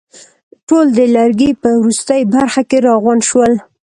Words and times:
ټول 0.67 0.85
د 0.97 0.99
لرګي 1.15 1.51
په 1.61 1.69
وروستۍ 1.81 2.21
برخه 2.35 2.61
کې 2.69 2.77
راغونډ 2.87 3.21
شول. 3.29 3.53